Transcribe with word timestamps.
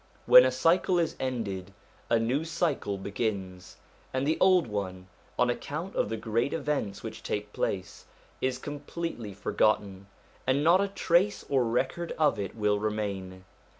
When 0.25 0.45
a 0.45 0.51
cycle 0.51 0.97
is 0.97 1.15
ended, 1.19 1.75
a 2.09 2.17
new 2.17 2.43
cycle 2.43 2.97
begins, 2.97 3.77
and 4.11 4.25
the 4.25 4.39
old 4.39 4.65
one, 4.65 5.05
on 5.37 5.51
account 5.51 5.95
of 5.95 6.09
the 6.09 6.17
great 6.17 6.53
events 6.53 7.03
which 7.03 7.21
take 7.21 7.53
place, 7.53 8.05
is 8.41 8.57
completely 8.57 9.35
forgotten, 9.35 10.07
and 10.47 10.63
not 10.63 10.81
a 10.81 10.87
trace 10.87 11.45
or 11.49 11.63
record 11.65 12.13
of 12.13 12.39
it 12.39 12.55
will 12.55 12.79
remain. 12.79 13.45